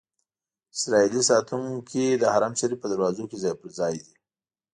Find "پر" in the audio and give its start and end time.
3.61-3.69